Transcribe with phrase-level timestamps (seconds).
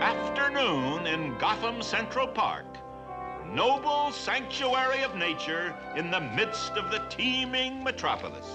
[0.00, 2.66] Afternoon in Gotham Central Park.
[3.52, 8.50] Noble sanctuary of nature in the midst of the teeming metropolis.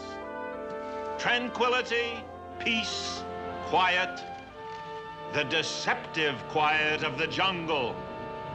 [1.18, 2.24] Tranquility,
[2.60, 3.24] peace,
[3.66, 4.24] quiet.
[5.34, 7.94] The deceptive quiet of the jungle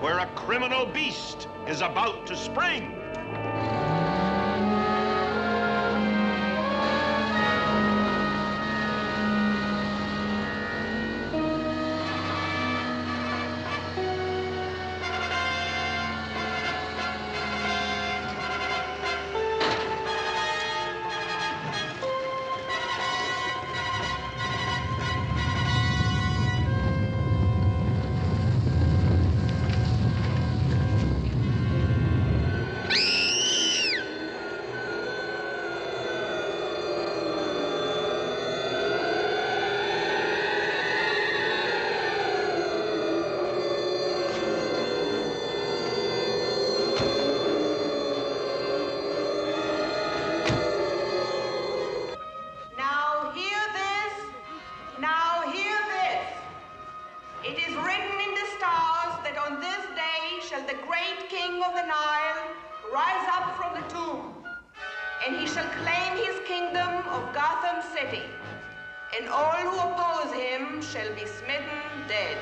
[0.01, 3.04] where a criminal beast is about to spring.
[69.17, 72.37] And all who oppose him shall be smitten dead.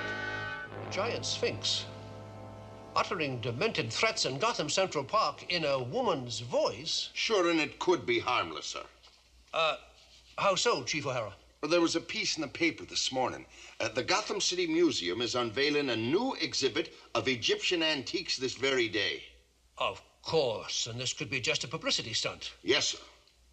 [0.86, 1.84] A Giant Sphinx
[2.94, 7.10] uttering demented threats in Gotham Central Park in a woman's voice.
[7.14, 8.82] Sure, and it could be harmless, sir.
[9.54, 9.76] Uh,
[10.36, 11.32] how so, Chief O'Hara?
[11.60, 13.46] Well, there was a piece in the paper this morning.
[13.80, 18.88] Uh, the Gotham City Museum is unveiling a new exhibit of Egyptian antiques this very
[18.88, 19.22] day.
[19.78, 22.52] Of course, and this could be just a publicity stunt.
[22.62, 22.98] Yes, sir.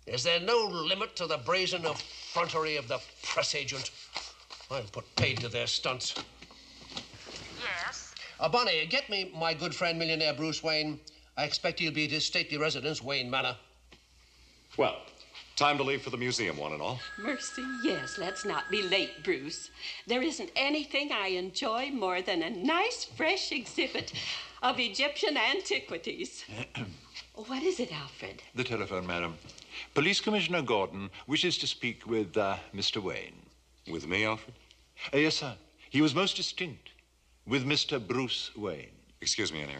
[0.09, 3.91] Is there no limit to the brazen effrontery of the press agent?
[4.71, 6.15] I'm put paid to their stunts.
[7.63, 8.15] Yes.
[8.39, 10.99] Uh, Bonnie, get me my good friend, millionaire Bruce Wayne.
[11.37, 13.55] I expect he'll be at his stately residence, Wayne Manor.
[14.77, 14.97] Well,
[15.55, 16.99] time to leave for the museum, one and all.
[17.19, 19.69] Mercy, yes, let's not be late, Bruce.
[20.07, 24.13] There isn't anything I enjoy more than a nice, fresh exhibit
[24.63, 26.45] of Egyptian antiquities.
[27.35, 28.41] what is it, Alfred?
[28.55, 29.35] The telephone, madam.
[29.93, 33.01] Police Commissioner Gordon wishes to speak with uh, Mr.
[33.01, 33.35] Wayne.
[33.89, 34.53] With me, Alfred?
[35.13, 35.55] Uh, yes, sir.
[35.89, 36.89] He was most distinct.
[37.47, 38.05] With Mr.
[38.05, 38.91] Bruce Wayne.
[39.21, 39.71] Excuse me, Aunt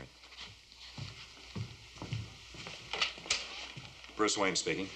[4.18, 4.90] Bruce Wayne speaking.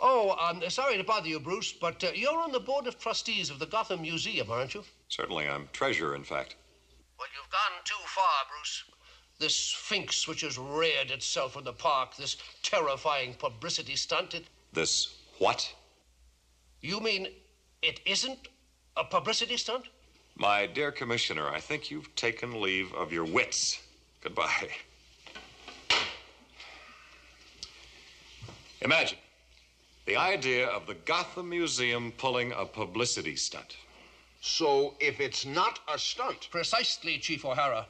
[0.00, 3.50] Oh, I'm sorry to bother you, Bruce, but uh, you're on the board of trustees
[3.50, 4.84] of the Gotham Museum, aren't you?
[5.08, 6.56] Certainly, I'm treasurer, in fact.
[7.18, 8.84] Well, you've gone too far, Bruce.
[9.40, 14.44] This sphinx which has reared itself in the park, this terrifying publicity stunt, it.
[14.74, 15.74] This what?
[16.82, 17.28] You mean
[17.80, 18.48] it isn't
[18.98, 19.86] a publicity stunt?
[20.36, 23.80] My dear Commissioner, I think you've taken leave of your wits.
[24.20, 24.68] Goodbye.
[28.82, 29.18] Imagine
[30.04, 33.76] the idea of the Gotham Museum pulling a publicity stunt.
[34.42, 37.86] So if it's not a stunt, Precisely, Chief O'Hara.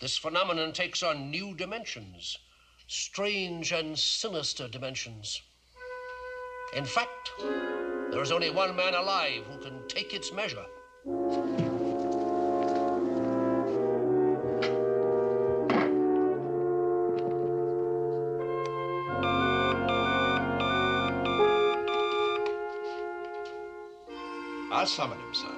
[0.00, 2.38] This phenomenon takes on new dimensions,
[2.86, 5.42] strange and sinister dimensions.
[6.76, 7.32] In fact,
[8.12, 10.66] there is only one man alive who can take its measure.
[24.70, 25.57] I'll summon him, sir.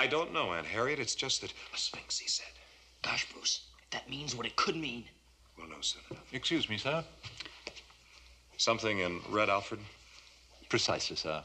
[0.00, 0.98] I don't know, Aunt Harriet.
[0.98, 2.48] It's just that a sphinx, he said.
[3.02, 5.04] Gosh, Bruce, that means what it could mean.
[5.58, 6.24] We'll know soon enough.
[6.32, 7.04] Excuse me, sir.
[8.56, 9.80] Something in red, Alfred?
[10.70, 11.42] Precisely, sir.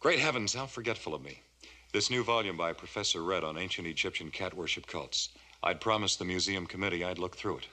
[0.00, 1.38] Great heavens, how forgetful of me.
[1.92, 5.28] This new volume by Professor Red on ancient Egyptian cat worship cults.
[5.62, 7.68] I'd promised the museum committee I'd look through it.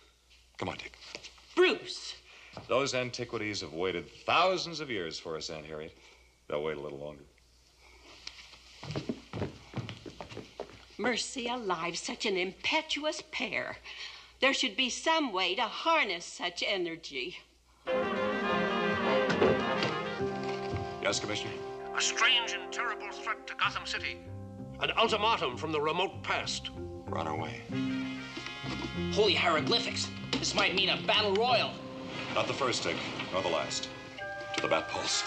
[0.60, 0.96] Come on, Dick.
[1.56, 2.14] Bruce,
[2.68, 5.98] Those antiquities have waited thousands of years for us, Aunt Harriet.
[6.48, 7.24] They'll wait a little longer.
[11.00, 13.78] Mercy alive, such an impetuous pair.
[14.40, 17.38] There should be some way to harness such energy.
[21.04, 21.52] Yes, Commissioner?
[21.96, 24.18] A strange and terrible threat to Gotham City.
[24.80, 26.72] An ultimatum from the remote past.
[27.08, 27.62] We're on our way.
[29.12, 30.08] Holy hieroglyphics.
[30.32, 31.72] This might mean a battle royal.
[32.34, 32.98] Not the first, Dick,
[33.32, 33.88] nor the last.
[34.56, 35.24] To the Batpoles.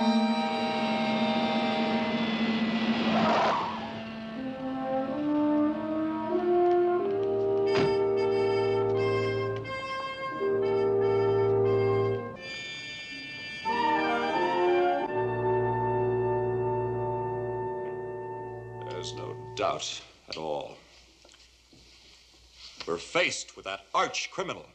[0.00, 0.12] There's
[19.14, 20.76] no doubt at all.
[22.86, 24.66] We're faced with that arch criminal,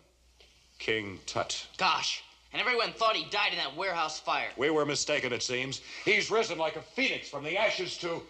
[0.79, 1.67] King Tut.
[1.77, 4.49] Gosh, and everyone thought he died in that warehouse fire.
[4.57, 5.81] We were mistaken, it seems.
[6.05, 8.21] He's risen like a phoenix from the ashes to.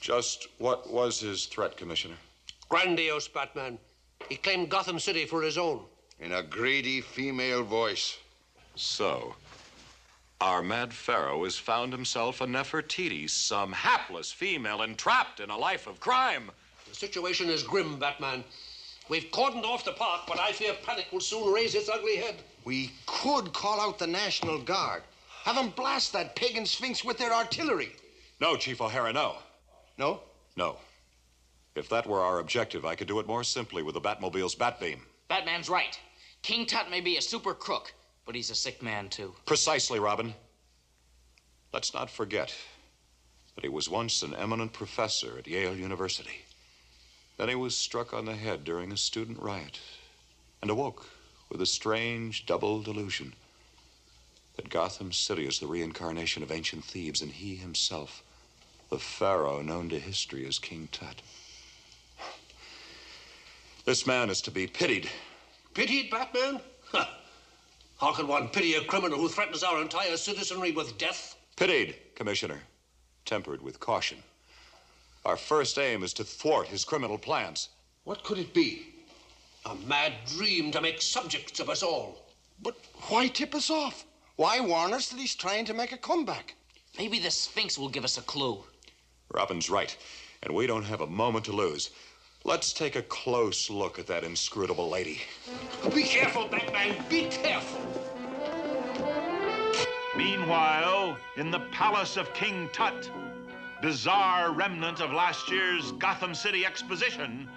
[0.00, 2.16] Just what was his threat, Commissioner?
[2.68, 3.78] Grandiose Batman.
[4.28, 5.82] He claimed Gotham City for his own.
[6.20, 8.18] In a greedy female voice.
[8.74, 9.34] So,
[10.40, 15.86] our mad pharaoh has found himself a Nefertiti, some hapless female entrapped in a life
[15.86, 16.50] of crime.
[16.88, 18.42] The situation is grim, Batman.
[19.08, 22.36] We've cordoned off the park, but I fear panic will soon raise its ugly head.
[22.64, 25.02] We could call out the National Guard.
[25.44, 27.90] Have them blast that pagan sphinx with their artillery.
[28.40, 29.36] No, Chief O'Hara, no.
[29.96, 30.20] No?
[30.56, 30.76] No.
[31.76, 34.98] If that were our objective, I could do it more simply with the Batmobile's Batbeam.
[35.28, 35.98] Batman's right.
[36.42, 37.92] King Tut may be a super crook,
[38.24, 39.34] but he's a sick man, too.
[39.44, 40.34] Precisely, Robin.
[41.72, 42.54] Let's not forget
[43.54, 46.45] that he was once an eminent professor at Yale University.
[47.36, 49.78] Then he was struck on the head during a student riot
[50.62, 51.06] and awoke
[51.50, 53.34] with a strange double delusion
[54.56, 58.22] that Gotham City is the reincarnation of ancient Thebes and he himself,
[58.88, 61.20] the pharaoh known to history as King Tut.
[63.84, 65.08] This man is to be pitied.
[65.74, 66.60] Pitied, Batman?
[68.00, 71.36] How can one pity a criminal who threatens our entire citizenry with death?
[71.56, 72.60] Pitied, Commissioner,
[73.24, 74.18] tempered with caution.
[75.26, 77.70] Our first aim is to thwart his criminal plans.
[78.04, 78.94] What could it be?
[79.64, 82.30] A mad dream to make subjects of us all.
[82.62, 82.76] But
[83.08, 84.04] why tip us off?
[84.36, 86.54] Why warn us that he's trying to make a comeback?
[86.96, 88.62] Maybe the Sphinx will give us a clue.
[89.34, 89.96] Robin's right,
[90.44, 91.90] and we don't have a moment to lose.
[92.44, 95.22] Let's take a close look at that inscrutable lady.
[95.92, 97.04] Be careful, Batman.
[97.08, 97.80] Be careful.
[100.16, 103.10] Meanwhile, in the palace of King Tut,
[103.86, 107.48] bizarre remnant of last year's Gotham City exposition,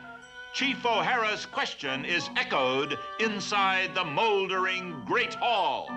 [0.53, 5.87] Chief O'Hara's question is echoed inside the moldering Great Hall.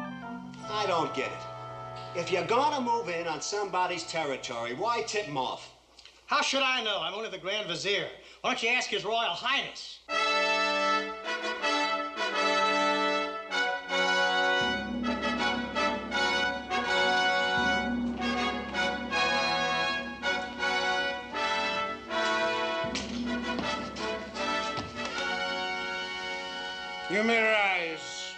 [0.70, 2.18] I don't get it.
[2.18, 5.68] If you're gonna move in on somebody's territory, why tip tip 'em off?
[6.24, 7.02] How should I know?
[7.02, 8.08] I'm only the Grand Vizier.
[8.40, 9.98] Why don't you ask His Royal Highness?
[27.22, 28.34] You may rise.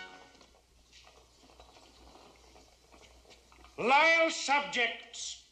[3.79, 5.45] Loyal subjects,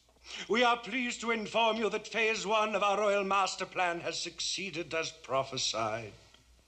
[0.47, 4.19] we are pleased to inform you that phase one of our royal master plan has
[4.19, 6.11] succeeded as prophesied.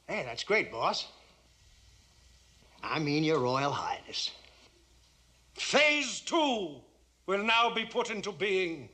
[0.08, 1.06] Hey, that's great, boss.
[2.82, 4.32] I mean, Your Royal Highness.
[5.54, 6.78] Phase two
[7.28, 8.90] will now be put into being.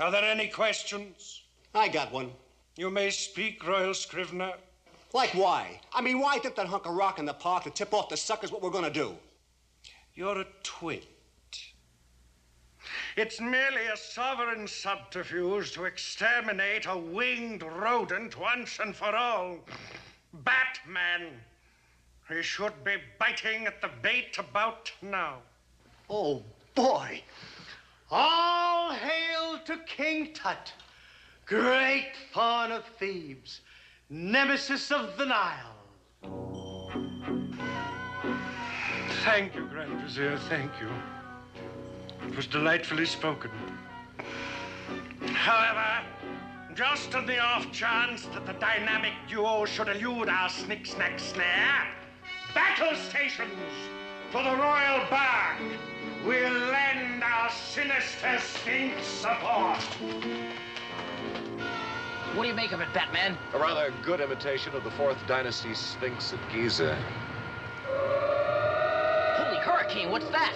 [0.00, 1.42] Are there any questions?
[1.72, 2.32] I got one.
[2.74, 4.54] You may speak, Royal Scrivener.
[5.14, 5.80] Like why?
[5.92, 8.16] I mean, why dip that hunk of rock in the park to tip off the
[8.16, 9.16] suckers what we're gonna do?
[10.14, 11.06] You're a twit.
[13.16, 19.58] It's merely a sovereign subterfuge to exterminate a winged rodent once and for all.
[20.32, 21.40] Batman.
[22.28, 25.38] He should be biting at the bait about now.
[26.08, 26.42] Oh,
[26.74, 27.22] boy.
[28.10, 30.72] All hail to King Tut,
[31.46, 33.60] great pawn of Thebes,
[34.12, 35.72] nemesis of the Nile.
[39.24, 40.90] Thank you, Grand Vizier, thank you.
[42.28, 43.50] It was delightfully spoken.
[45.28, 46.04] However,
[46.74, 51.88] just on the off chance that the dynamic duo should elude our snick snack snare,
[52.54, 53.50] battle stations
[54.30, 55.56] for the royal bark
[56.26, 59.80] will lend our sinister sphinx support.
[62.34, 63.36] What do you make of it, Batman?
[63.52, 66.96] A rather good imitation of the Fourth Dynasty Sphinx at Giza.
[69.36, 70.54] Holy hurricane, what's that?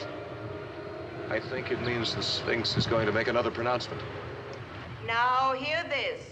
[1.29, 4.01] I think it means the Sphinx is going to make another pronouncement.
[5.07, 6.23] Now hear this.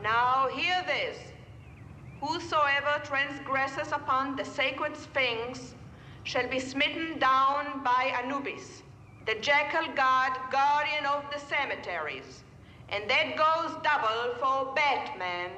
[0.00, 1.18] Now hear this.
[2.20, 5.74] Whosoever transgresses upon the sacred sphinx
[6.22, 8.84] shall be smitten down by Anubis,
[9.26, 12.44] the jackal god, guardian of the cemeteries.
[12.90, 15.50] And that goes double for Batman.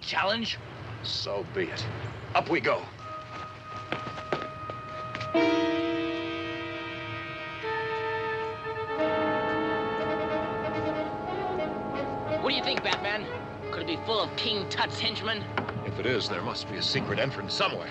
[0.00, 0.56] Challenge?
[1.02, 1.84] So be it.
[2.34, 2.82] Up we go.
[12.40, 13.26] What do you think, Batman?
[13.72, 15.42] Could it be full of King Tut's henchmen?
[15.84, 17.90] If it is, there must be a secret entrance somewhere.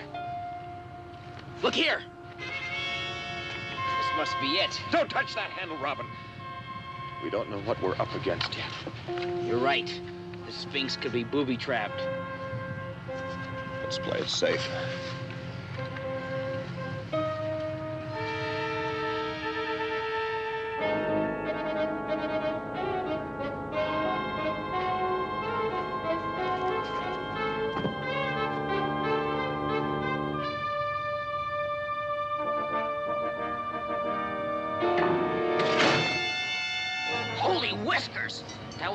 [1.62, 2.02] Look here!
[2.38, 2.46] This
[4.16, 4.80] must be it.
[4.90, 6.06] Don't touch that handle, Robin.
[7.22, 8.70] We don't know what we're up against yet.
[9.44, 9.92] You're right.
[10.46, 12.00] The Sphinx could be booby-trapped.
[13.82, 14.66] Let's play it safe.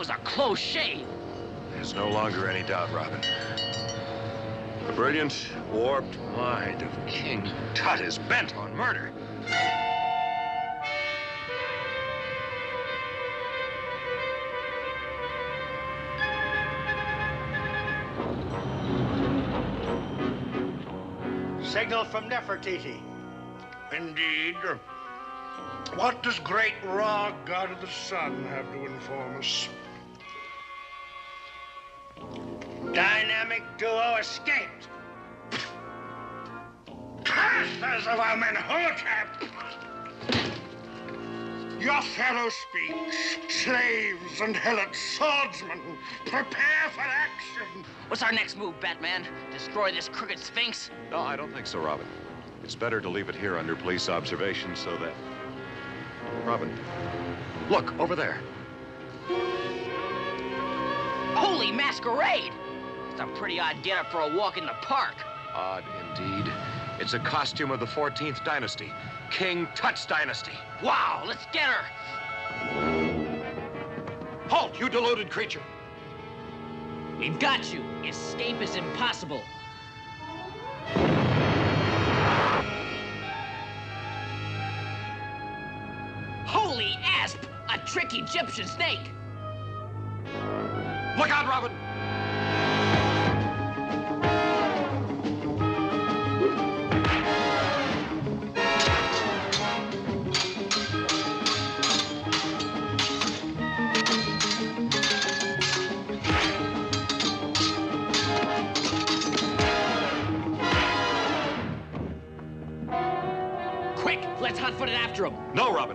[0.03, 1.07] Was a close shave.
[1.71, 3.21] There's no longer any doubt, Robin.
[4.85, 9.13] The brilliant, warped mind of King Tut is bent on murder.
[21.63, 22.99] Signal from Nefertiti.
[23.97, 24.57] Indeed.
[25.95, 29.69] What does great Ra, god of the sun, have to inform us?
[32.93, 34.87] Dynamic duo escaped.
[37.25, 39.43] Masters of Amenhotep!
[41.79, 45.81] Your fellow speaks, slaves and helot swordsmen,
[46.27, 47.83] prepare for action.
[48.09, 49.25] What's our next move, Batman?
[49.51, 50.91] Destroy this crooked Sphinx?
[51.09, 52.05] No, I don't think so, Robin.
[52.63, 55.13] It's better to leave it here under police observation so that.
[56.45, 56.71] Robin,
[57.69, 58.39] look over there.
[61.33, 62.51] Holy masquerade!
[63.13, 65.13] It's a pretty odd getup for a walk in the park.
[65.53, 65.83] Odd
[66.17, 66.51] indeed.
[66.99, 68.91] It's a costume of the 14th dynasty,
[69.29, 70.53] King Tut's dynasty.
[70.81, 71.85] Wow, let's get her!
[74.49, 75.61] Halt, you deluded creature!
[77.19, 77.83] We've got you.
[78.03, 79.43] Escape is impossible.
[86.47, 87.37] Holy asp!
[87.71, 89.11] A trick Egyptian snake!
[91.15, 91.71] Look out, Robin!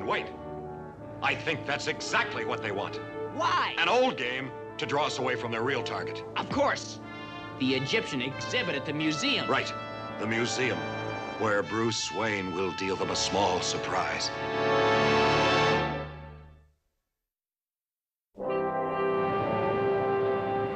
[0.08, 0.26] Wait.
[1.22, 2.96] I think that's exactly what they want.
[3.34, 3.74] Why?
[3.78, 6.24] An old game to draw us away from their real target.
[6.36, 6.98] Of course.
[7.60, 9.48] The Egyptian exhibit at the museum.
[9.48, 9.72] Right,
[10.18, 10.78] the museum,
[11.38, 14.30] where Bruce Wayne will deal them a small surprise.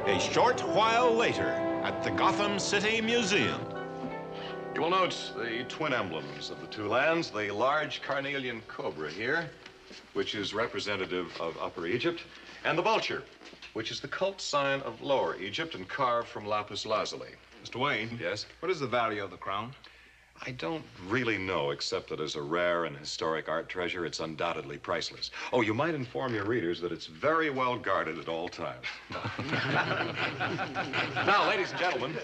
[0.05, 1.49] A short while later,
[1.83, 3.59] at the Gotham City Museum.
[4.83, 9.49] Will note the twin emblems of the two lands, the large carnelian cobra here,
[10.11, 12.23] which is representative of Upper Egypt,
[12.65, 13.23] and the vulture,
[13.71, 17.29] which is the cult sign of Lower Egypt and carved from lapis lazuli.
[17.63, 17.79] Mr.
[17.79, 18.19] Wayne?
[18.21, 18.45] Yes?
[18.59, 19.71] What is the value of the crown?
[20.45, 24.77] I don't really know, except that as a rare and historic art treasure, it's undoubtedly
[24.77, 25.31] priceless.
[25.53, 28.85] Oh, you might inform your readers that it's very well guarded at all times.
[31.25, 32.17] now, ladies and gentlemen,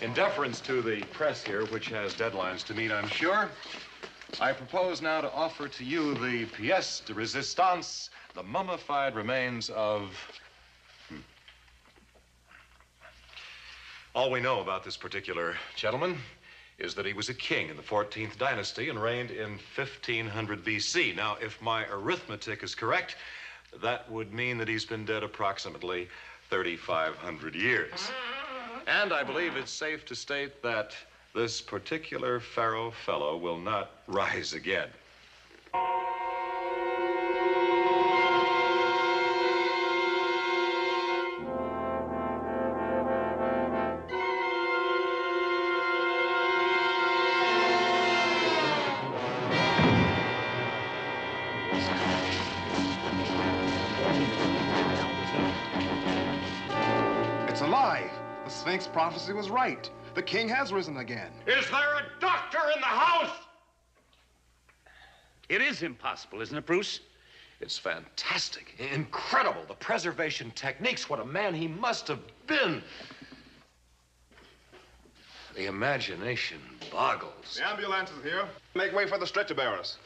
[0.00, 3.50] in deference to the press here, which has deadlines to meet, I'm sure,
[4.40, 10.16] I propose now to offer to you the pièce de résistance, the mummified remains of.
[11.10, 11.16] Hmm.
[14.14, 16.16] All we know about this particular gentleman
[16.82, 21.14] is that he was a king in the 14th dynasty and reigned in 1500 BC.
[21.14, 23.16] Now, if my arithmetic is correct,
[23.80, 26.08] that would mean that he's been dead approximately
[26.50, 28.10] 3,500 years.
[28.86, 30.92] And I believe it's safe to state that
[31.34, 34.88] this particular pharaoh fellow will not rise again.
[58.72, 59.90] The Sphinx prophecy was right.
[60.14, 61.30] The king has risen again.
[61.46, 63.36] Is there a doctor in the house?
[65.50, 67.00] It is impossible, isn't it, Bruce?
[67.60, 69.60] It's fantastic, incredible.
[69.68, 72.82] The preservation techniques, what a man he must have been.
[75.54, 76.58] The imagination
[76.90, 77.58] boggles.
[77.58, 78.48] The ambulance is here.
[78.74, 79.98] Make way for the stretcher bearers.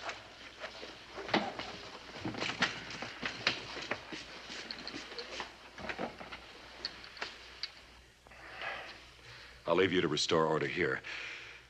[9.66, 11.00] I'll leave you to restore order here.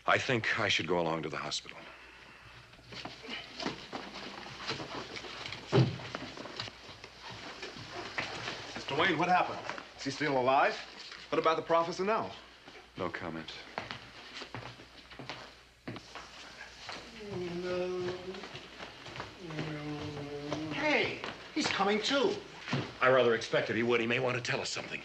[0.07, 1.79] I think I should go along to the hospital.
[8.75, 8.99] Mr.
[8.99, 9.59] Wayne, what happened?
[9.99, 10.79] Is he still alive?
[11.31, 12.31] What about the professor now?
[12.99, 13.53] No comment.
[20.73, 21.19] Hey,
[21.55, 22.31] he's coming too.
[23.01, 24.01] I rather expected he would.
[24.01, 25.01] He may want to tell us something.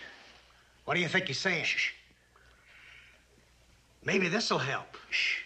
[0.86, 1.63] What do you think he's saying?
[1.63, 1.91] Shh.
[4.03, 4.98] Maybe this'll help.
[5.10, 5.41] Shh.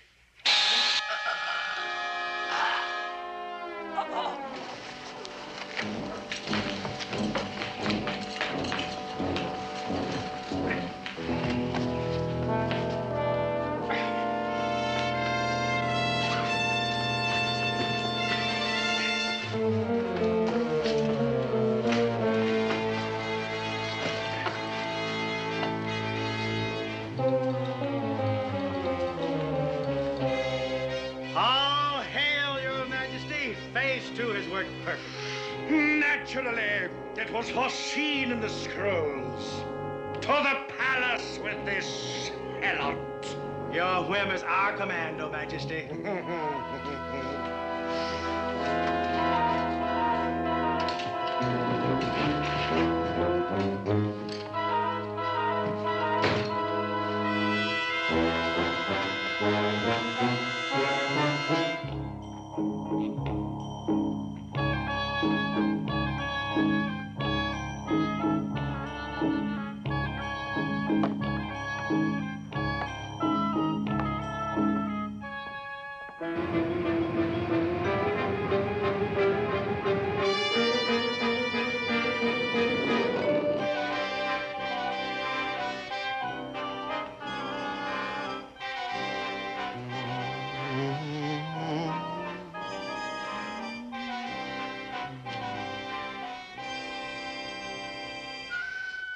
[36.36, 39.64] Naturally, it was foreseen in the scrolls.
[40.20, 43.74] To the palace with this helot.
[43.74, 45.88] Your whim is our command, your majesty.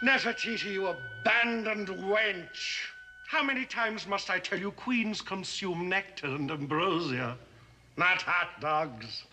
[0.09, 2.79] Nefertiti, you abandoned wench.
[3.27, 7.37] How many times must I tell you queens consume nectar and ambrosia,
[7.95, 9.25] not hot dogs?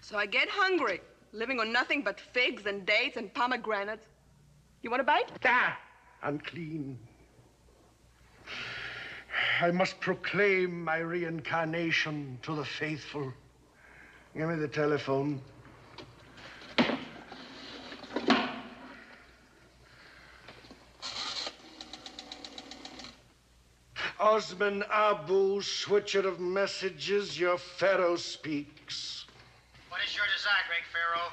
[0.00, 1.00] So I get hungry,
[1.32, 4.04] living on nothing but figs and dates and pomegranates.
[4.82, 5.30] You want a bite?
[5.44, 5.78] Ah,
[6.24, 6.98] unclean.
[9.60, 13.32] I must proclaim my reincarnation to the faithful.
[14.36, 15.40] Give me the telephone.
[24.32, 29.26] Osman Abu, switcher of messages, your pharaoh speaks.
[29.90, 31.30] What is your desire, great pharaoh?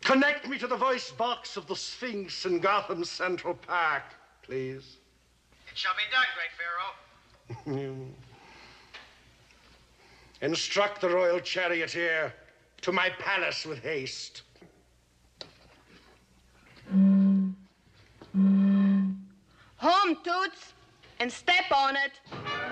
[0.00, 4.04] Connect me to the voice box of the Sphinx in Gotham Central Park,
[4.42, 4.96] please.
[5.70, 6.48] It shall be done, great
[7.76, 8.06] pharaoh.
[10.40, 12.32] Instruct the royal charioteer
[12.80, 14.40] to my palace with haste.
[16.90, 17.56] Home,
[20.24, 20.72] Toots,
[21.20, 22.63] and step on it.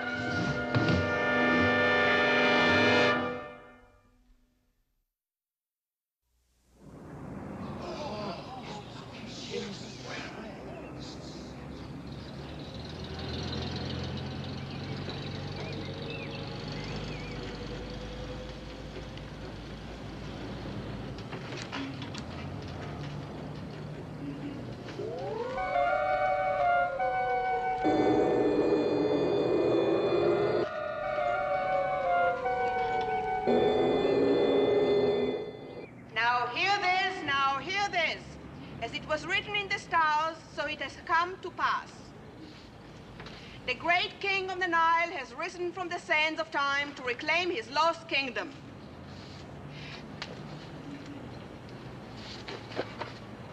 [47.03, 48.49] To reclaim his lost kingdom.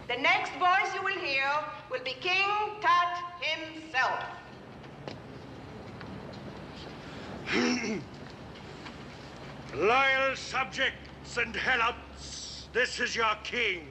[0.07, 1.43] The next voice you will hear
[1.89, 2.45] will be King
[2.81, 4.25] Tut himself.
[9.75, 13.87] Loyal subjects and helots, this is your king.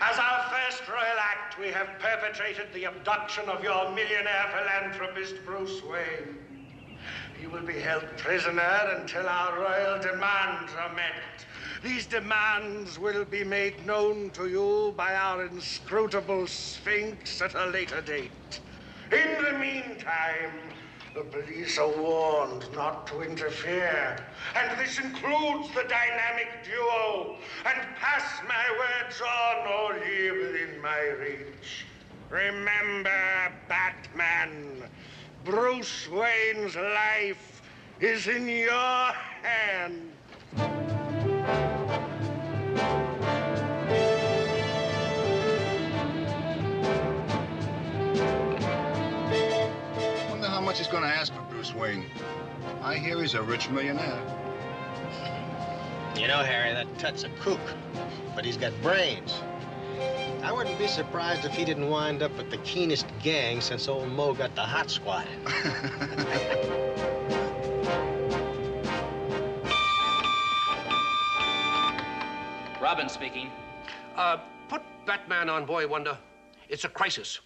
[0.00, 5.82] As our first royal act, we have perpetrated the abduction of your millionaire philanthropist, Bruce
[5.84, 6.47] Wayne.
[7.40, 11.46] He will be held prisoner until our royal demands are met.
[11.82, 18.00] These demands will be made known to you by our inscrutable Sphinx at a later
[18.00, 18.60] date.
[19.12, 20.52] In the meantime,
[21.14, 24.16] the police are warned not to interfere.
[24.56, 27.36] And this includes the dynamic duo.
[27.64, 31.86] And pass my words on or leave within my reach.
[32.30, 34.82] Remember, Batman,
[35.48, 37.62] Bruce Wayne's life
[38.00, 38.68] is in your
[39.42, 40.12] hands.
[50.28, 52.04] Wonder how much he's gonna ask for Bruce Wayne.
[52.82, 54.20] I hear he's a rich millionaire.
[56.14, 57.60] You know, Harry, that Tut's a kook,
[58.34, 59.40] but he's got brains.
[60.42, 64.08] I wouldn't be surprised if he didn't wind up with the keenest gang since old
[64.08, 65.26] Mo got the hot squad.
[72.80, 73.50] Robin speaking.
[74.16, 76.16] Uh, put Batman on Boy Wonder.
[76.68, 77.40] It's a crisis.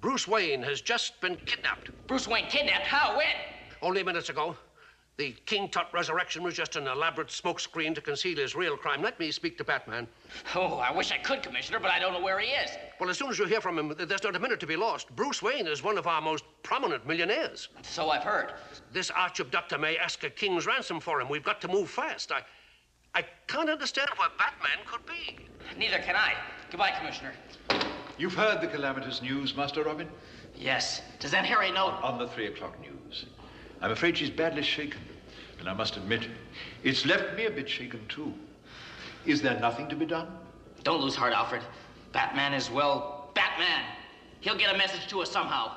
[0.00, 1.90] Bruce Wayne has just been kidnapped.
[2.06, 2.86] Bruce Wayne kidnapped?
[2.86, 3.16] How?
[3.16, 3.26] When?
[3.82, 4.56] Only minutes ago.
[5.18, 9.02] The King Tut resurrection was just an elaborate smokescreen to conceal his real crime.
[9.02, 10.06] Let me speak to Batman.
[10.54, 12.70] Oh, I wish I could, Commissioner, but I don't know where he is.
[13.00, 15.14] Well, as soon as you hear from him, there's not a minute to be lost.
[15.16, 17.68] Bruce Wayne is one of our most prominent millionaires.
[17.82, 18.52] So I've heard.
[18.92, 21.28] This arch abductor may ask a king's ransom for him.
[21.28, 22.30] We've got to move fast.
[22.30, 22.42] I,
[23.12, 25.36] I can't understand where Batman could be.
[25.76, 26.34] Neither can I.
[26.70, 27.32] Goodbye, Commissioner.
[28.18, 30.08] You've heard the calamitous news, Master Robin?
[30.54, 31.02] Yes.
[31.18, 31.86] Does Aunt Harriet know?
[31.86, 33.26] On the three o'clock news.
[33.80, 35.00] I'm afraid she's badly shaken.
[35.60, 36.28] And I must admit,
[36.84, 38.32] it's left me a bit shaken, too.
[39.26, 40.28] Is there nothing to be done?
[40.84, 41.62] Don't lose heart, Alfred.
[42.12, 43.84] Batman is, well, Batman.
[44.40, 45.76] He'll get a message to us somehow.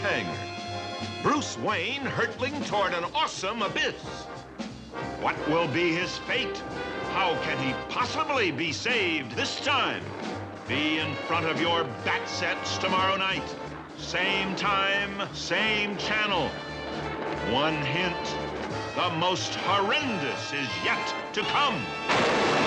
[0.00, 1.22] Cliffhanger!
[1.22, 3.94] Bruce Wayne hurtling toward an awesome abyss.
[5.20, 6.62] What will be his fate?
[7.12, 10.02] How can he possibly be saved this time?
[10.66, 13.42] Be in front of your bat sets tomorrow night.
[13.98, 16.48] Same time, same channel.
[17.50, 18.36] One hint
[18.96, 22.59] the most horrendous is yet to come.